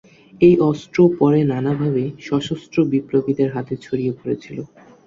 [0.41, 4.57] এই অস্ত্র পরে নানা ভাবে সশস্ত্র বিপ্লবীদের হাতে ছড়িয়ে পড়েছিল।